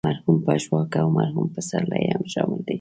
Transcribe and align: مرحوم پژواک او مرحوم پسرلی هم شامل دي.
مرحوم 0.09 0.37
پژواک 0.47 0.93
او 1.03 1.09
مرحوم 1.19 1.47
پسرلی 1.55 2.05
هم 2.13 2.23
شامل 2.33 2.59
دي. 2.65 2.69